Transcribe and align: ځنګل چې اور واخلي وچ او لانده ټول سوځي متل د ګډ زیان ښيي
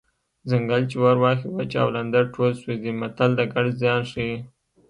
ځنګل 0.49 0.81
چې 0.89 0.95
اور 1.03 1.17
واخلي 1.23 1.49
وچ 1.53 1.71
او 1.81 1.87
لانده 1.95 2.21
ټول 2.33 2.49
سوځي 2.61 2.91
متل 3.01 3.29
د 3.35 3.41
ګډ 3.53 3.65
زیان 3.81 4.01
ښيي 4.11 4.35